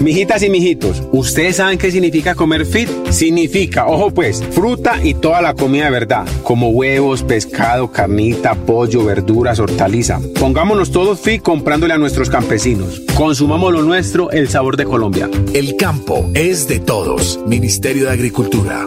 Mijitas 0.00 0.42
y 0.42 0.50
mijitos, 0.50 1.02
¿ustedes 1.12 1.56
saben 1.56 1.78
qué 1.78 1.90
significa 1.90 2.34
comer 2.34 2.66
fit? 2.66 2.88
Significa, 3.10 3.86
ojo 3.86 4.10
pues, 4.10 4.42
fruta 4.52 5.02
y 5.02 5.14
toda 5.14 5.40
la 5.42 5.54
comida 5.54 5.86
de 5.86 5.90
verdad, 5.90 6.26
como 6.42 6.68
huevos, 6.70 7.22
pescado, 7.22 7.90
carnita, 7.90 8.54
pollo, 8.54 9.04
verduras, 9.04 9.58
hortaliza. 9.58 10.20
Pongámonos 10.38 10.90
todos 10.90 11.20
fit 11.20 11.42
comprándole 11.42 11.94
a 11.94 11.98
nuestros 11.98 12.30
campesinos. 12.30 13.00
Consumamos 13.14 13.72
lo 13.72 13.82
nuestro, 13.82 14.30
el 14.30 14.48
sabor 14.48 14.76
de 14.76 14.84
Colombia. 14.84 15.30
El 15.54 15.76
campo 15.76 16.30
es 16.34 16.68
de 16.68 16.78
todos. 16.78 17.40
Ministerio 17.46 18.04
de 18.04 18.10
Agricultura. 18.10 18.86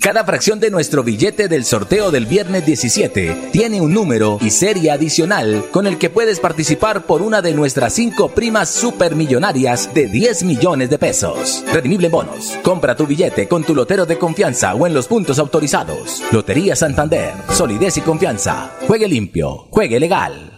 Cada 0.00 0.24
fracción 0.24 0.60
de 0.60 0.70
nuestro 0.70 1.02
billete 1.02 1.48
del 1.48 1.64
sorteo 1.64 2.12
del 2.12 2.26
viernes 2.26 2.64
17 2.64 3.50
tiene 3.50 3.80
un 3.80 3.92
número 3.92 4.38
y 4.40 4.50
serie 4.50 4.92
adicional 4.92 5.64
con 5.72 5.88
el 5.88 5.98
que 5.98 6.08
puedes 6.08 6.38
participar 6.38 7.04
por 7.04 7.20
una 7.20 7.42
de 7.42 7.52
nuestras 7.52 7.94
cinco 7.94 8.28
primas 8.28 8.70
supermillonarias 8.70 9.92
de 9.94 10.06
10 10.06 10.44
millones 10.44 10.88
de 10.90 10.98
pesos. 10.98 11.64
Redimible 11.72 12.08
bonos. 12.08 12.58
Compra 12.62 12.94
tu 12.94 13.06
billete 13.06 13.48
con 13.48 13.64
tu 13.64 13.74
lotero 13.74 14.06
de 14.06 14.18
confianza 14.18 14.74
o 14.74 14.86
en 14.86 14.94
los 14.94 15.08
puntos 15.08 15.38
autorizados. 15.40 16.22
Lotería 16.30 16.76
Santander. 16.76 17.32
Solidez 17.50 17.96
y 17.96 18.00
confianza. 18.00 18.76
Juegue 18.86 19.08
limpio. 19.08 19.66
Juegue 19.70 19.98
legal. 19.98 20.57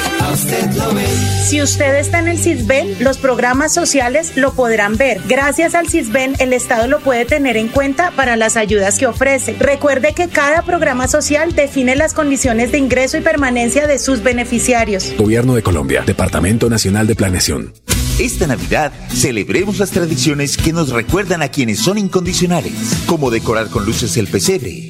Cisben, 0.21 0.25
a 0.25 0.31
usted 0.31 0.71
lo 0.73 0.93
ven. 0.93 1.31
Si 1.45 1.61
usted 1.61 1.95
está 1.95 2.19
en 2.19 2.27
el 2.27 2.37
CISBEN, 2.37 3.03
los 3.03 3.17
programas 3.17 3.73
sociales 3.73 4.33
lo 4.35 4.53
podrán 4.53 4.95
ver. 4.97 5.21
Gracias 5.27 5.75
al 5.75 5.89
CISBEN, 5.89 6.35
el 6.39 6.53
Estado 6.53 6.87
lo 6.87 6.99
puede 6.99 7.25
tener 7.25 7.57
en 7.57 7.67
cuenta 7.67 8.11
para 8.11 8.35
las 8.35 8.57
ayudas 8.57 8.97
que 8.97 9.07
ofrece. 9.07 9.55
Recuerde 9.59 10.13
que 10.13 10.29
cada 10.29 10.61
programa 10.61 11.07
social 11.07 11.53
define 11.53 11.95
las 11.95 12.13
condiciones 12.13 12.71
de 12.71 12.77
ingreso 12.77 13.17
y 13.17 13.21
permanencia 13.21 13.87
de 13.87 13.99
sus 13.99 14.23
beneficiarios. 14.23 15.13
Gobierno 15.17 15.55
de 15.55 15.63
Colombia, 15.63 16.03
Departamento 16.05 16.69
Nacional 16.69 17.07
de 17.07 17.15
Planeación. 17.15 17.73
Esta 18.19 18.45
Navidad 18.45 18.91
celebremos 19.09 19.79
las 19.79 19.89
tradiciones 19.89 20.55
que 20.55 20.73
nos 20.73 20.89
recuerdan 20.89 21.41
a 21.41 21.49
quienes 21.49 21.79
son 21.79 21.97
incondicionales, 21.97 22.73
como 23.07 23.31
decorar 23.31 23.67
con 23.67 23.85
luces 23.85 24.15
el 24.17 24.27
pesebre, 24.27 24.89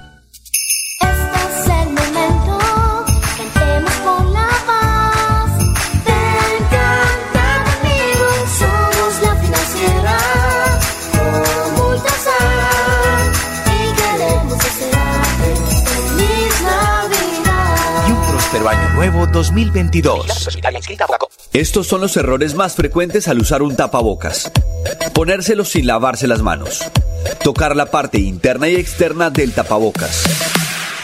2022. 19.41 20.27
Estos 21.51 21.87
son 21.87 22.01
los 22.01 22.15
errores 22.15 22.53
más 22.53 22.75
frecuentes 22.75 23.27
al 23.27 23.39
usar 23.39 23.63
un 23.63 23.75
tapabocas. 23.75 24.51
Ponérselo 25.15 25.65
sin 25.65 25.87
lavarse 25.87 26.27
las 26.27 26.43
manos. 26.43 26.83
Tocar 27.43 27.75
la 27.75 27.87
parte 27.87 28.19
interna 28.19 28.69
y 28.69 28.75
externa 28.75 29.31
del 29.31 29.51
tapabocas. 29.51 30.25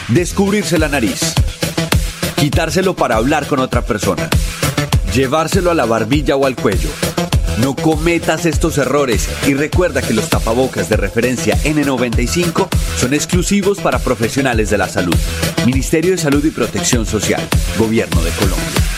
Descubrirse 0.06 0.78
la 0.78 0.86
nariz. 0.86 1.34
Quitárselo 2.36 2.94
para 2.94 3.16
hablar 3.16 3.44
con 3.48 3.58
otra 3.58 3.82
persona. 3.82 4.30
Llevárselo 5.12 5.72
a 5.72 5.74
la 5.74 5.86
barbilla 5.86 6.36
o 6.36 6.46
al 6.46 6.54
cuello. 6.54 6.90
No 7.60 7.74
cometas 7.74 8.46
estos 8.46 8.78
errores 8.78 9.28
y 9.46 9.54
recuerda 9.54 10.00
que 10.00 10.14
los 10.14 10.28
tapabocas 10.28 10.88
de 10.88 10.96
referencia 10.96 11.56
N95 11.64 12.68
son 12.96 13.14
exclusivos 13.14 13.78
para 13.78 13.98
profesionales 13.98 14.70
de 14.70 14.78
la 14.78 14.88
salud. 14.88 15.16
Ministerio 15.66 16.12
de 16.12 16.18
Salud 16.18 16.44
y 16.44 16.50
Protección 16.50 17.04
Social. 17.04 17.42
Gobierno 17.78 18.22
de 18.22 18.30
Colombia. 18.30 18.97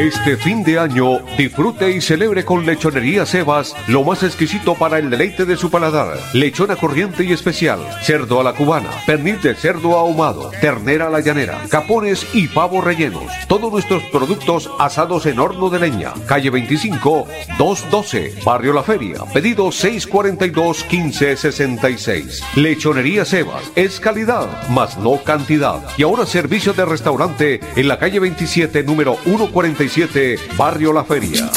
Este 0.00 0.38
fin 0.38 0.64
de 0.64 0.78
año, 0.78 1.18
disfrute 1.36 1.90
y 1.90 2.00
celebre 2.00 2.42
con 2.42 2.64
Lechonería 2.64 3.26
Sebas 3.26 3.76
lo 3.86 4.02
más 4.02 4.22
exquisito 4.22 4.74
para 4.74 4.98
el 4.98 5.10
deleite 5.10 5.44
de 5.44 5.58
su 5.58 5.70
paladar. 5.70 6.16
Lechona 6.32 6.76
corriente 6.76 7.22
y 7.22 7.32
especial, 7.32 7.80
cerdo 8.00 8.40
a 8.40 8.42
la 8.42 8.54
cubana, 8.54 8.88
pernil 9.04 9.42
de 9.42 9.54
cerdo 9.54 9.98
ahumado, 9.98 10.52
ternera 10.62 11.08
a 11.08 11.10
la 11.10 11.20
llanera, 11.20 11.60
capones 11.68 12.26
y 12.32 12.48
pavos 12.48 12.82
rellenos. 12.82 13.24
Todos 13.46 13.70
nuestros 13.70 14.02
productos 14.04 14.70
asados 14.78 15.26
en 15.26 15.38
horno 15.38 15.68
de 15.68 15.80
leña. 15.80 16.14
Calle 16.26 16.48
25, 16.48 17.28
212, 17.58 18.36
Barrio 18.42 18.72
La 18.72 18.82
Feria. 18.82 19.18
Pedido 19.34 19.70
642 19.70 20.86
1566. 20.90 22.42
Lechonería 22.56 23.26
Sebas 23.26 23.70
es 23.76 24.00
calidad, 24.00 24.66
más 24.70 24.96
no 24.96 25.22
cantidad. 25.22 25.82
Y 25.98 26.04
ahora 26.04 26.24
servicio 26.24 26.72
de 26.72 26.86
restaurante 26.86 27.60
en 27.76 27.86
la 27.86 27.98
calle 27.98 28.18
27, 28.18 28.82
número 28.82 29.18
147, 29.90 30.56
Barrio 30.56 30.92
La 30.92 31.04
Feria. 31.04 31.50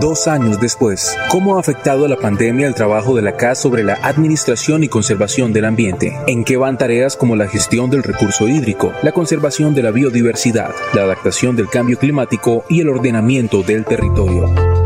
Dos 0.00 0.28
años 0.28 0.60
después, 0.60 1.16
¿cómo 1.30 1.56
ha 1.56 1.60
afectado 1.60 2.06
la 2.06 2.16
pandemia 2.16 2.66
el 2.66 2.74
trabajo 2.74 3.16
de 3.16 3.22
la 3.22 3.36
CAS 3.36 3.60
sobre 3.60 3.82
la 3.82 3.94
administración 3.94 4.84
y 4.84 4.88
conservación 4.88 5.52
del 5.52 5.64
ambiente? 5.64 6.14
¿En 6.26 6.44
qué 6.44 6.56
van 6.56 6.76
tareas 6.76 7.16
como 7.16 7.34
la 7.34 7.48
gestión 7.48 7.90
del 7.90 8.02
recurso 8.02 8.48
hídrico, 8.48 8.92
la 9.02 9.12
conservación 9.12 9.74
de 9.74 9.82
la 9.82 9.90
biodiversidad, 9.90 10.74
la 10.94 11.02
adaptación 11.02 11.56
del 11.56 11.68
cambio 11.68 11.98
climático 11.98 12.64
y 12.68 12.80
el 12.80 12.90
ordenamiento 12.90 13.62
del 13.62 13.84
territorio? 13.84 14.81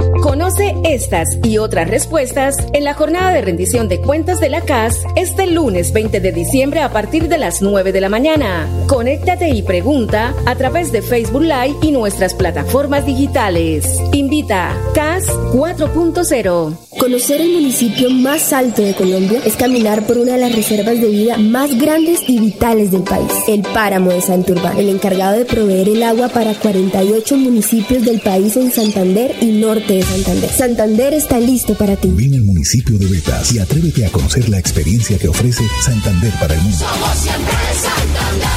Conoce 0.47 0.77
estas 0.85 1.41
y 1.43 1.59
otras 1.59 1.91
respuestas 1.91 2.55
en 2.73 2.85
la 2.85 2.95
jornada 2.95 3.33
de 3.33 3.41
rendición 3.41 3.89
de 3.89 4.01
cuentas 4.01 4.39
de 4.39 4.49
la 4.49 4.61
CAS 4.61 5.03
este 5.17 5.49
lunes 5.49 5.93
20 5.93 6.21
de 6.21 6.31
diciembre 6.31 6.83
a 6.83 6.93
partir 6.93 7.27
de 7.27 7.37
las 7.37 7.63
9 7.63 7.91
de 7.91 8.01
la 8.01 8.09
mañana. 8.09 8.69
Conéctate 8.87 9.49
y 9.49 9.63
pregunta 9.63 10.37
a 10.47 10.55
través 10.55 10.93
de 10.93 11.03
Facebook 11.03 11.43
Live 11.43 11.75
y 11.83 11.91
nuestras 11.91 12.33
plataformas 12.33 13.05
digitales. 13.05 14.01
Invita 14.13 14.73
CAS 14.95 15.27
4.0. 15.27 16.77
Conocer 16.97 17.41
el 17.41 17.53
municipio 17.53 18.09
más 18.09 18.53
alto 18.53 18.83
de 18.83 18.95
Colombia 18.95 19.41
es 19.45 19.57
caminar 19.57 20.07
por 20.07 20.17
una 20.17 20.35
de 20.35 20.39
las 20.39 20.55
reservas 20.55 21.01
de 21.01 21.09
vida 21.09 21.37
más 21.39 21.77
grandes 21.77 22.21
y 22.27 22.39
vitales 22.39 22.93
del 22.93 23.03
país, 23.03 23.33
el 23.49 23.63
Páramo 23.63 24.11
de 24.11 24.23
Santurbán, 24.23 24.79
el 24.79 24.89
encargado 24.89 25.39
de 25.39 25.45
proveer 25.45 25.89
el 25.89 26.05
agua 26.05 26.29
para 26.29 26.55
48 26.55 27.37
municipios 27.37 28.05
del 28.05 28.21
país 28.21 28.57
en 28.57 28.71
Santander 28.71 29.35
y 29.41 29.47
norte 29.47 29.95
de 29.95 30.03
Santander. 30.03 30.36
Santander 30.57 31.15
está 31.15 31.39
listo 31.39 31.75
para 31.75 31.97
ti. 31.97 32.09
Ven 32.13 32.35
al 32.35 32.43
municipio 32.43 32.99
de 32.99 33.07
Betas 33.07 33.53
y 33.53 33.59
atrévete 33.59 34.07
a 34.07 34.11
conocer 34.11 34.49
la 34.49 34.59
experiencia 34.59 35.19
que 35.19 35.29
ofrece 35.29 35.65
Santander 35.83 36.33
para 36.41 36.55
el 36.55 36.63
mundo. 36.63 36.79
Somos 36.79 37.19
siempre 37.19 37.55
Santander. 37.75 38.49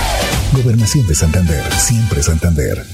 Gobernación 0.64 1.08
de 1.08 1.16
Santander, 1.16 1.64
siempre 1.74 2.24
Santander. 2.24 2.86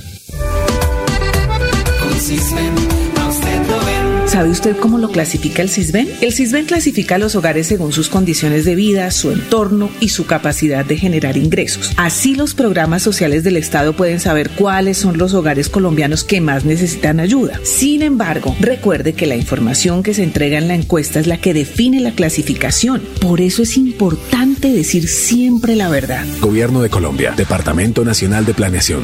¿Sabe 4.36 4.50
usted 4.50 4.76
cómo 4.76 4.98
lo 4.98 5.12
clasifica 5.12 5.62
el 5.62 5.70
CISBEN? 5.70 6.10
El 6.20 6.34
CISBEN 6.34 6.66
clasifica 6.66 7.16
a 7.16 7.18
los 7.18 7.36
hogares 7.36 7.68
según 7.68 7.94
sus 7.94 8.10
condiciones 8.10 8.66
de 8.66 8.76
vida, 8.76 9.10
su 9.12 9.32
entorno 9.32 9.90
y 10.02 10.10
su 10.10 10.26
capacidad 10.26 10.84
de 10.84 10.98
generar 10.98 11.38
ingresos. 11.38 11.94
Así 11.96 12.36
los 12.36 12.54
programas 12.54 13.02
sociales 13.02 13.46
del 13.46 13.56
Estado 13.56 13.96
pueden 13.96 14.20
saber 14.20 14.50
cuáles 14.50 14.98
son 14.98 15.18
los 15.18 15.34
hogares 15.34 15.70
colombianos 15.70 16.26
que 16.26 16.42
más 16.42 16.66
necesitan 16.66 17.22
ayuda. 17.22 17.62
Sin 17.64 18.02
embargo, 18.02 18.54
recuerde 18.60 19.14
que 19.14 19.26
la 19.26 19.38
información 19.38 20.04
que 20.04 20.14
se 20.14 20.24
entrega 20.24 20.58
en 20.58 20.68
la 20.68 20.76
encuesta 20.76 21.22
es 21.22 21.28
la 21.28 21.40
que 21.40 21.54
define 21.54 22.02
la 22.02 22.12
clasificación. 22.12 23.04
Por 23.22 23.40
eso 23.40 23.64
es 23.64 23.78
importante 23.78 24.74
decir 24.74 25.08
siempre 25.08 25.78
la 25.78 25.88
verdad. 25.88 26.26
Gobierno 26.42 26.82
de 26.82 26.90
Colombia, 26.90 27.34
Departamento 27.38 28.04
Nacional 28.04 28.46
de 28.46 28.54
Planeación. 28.54 29.04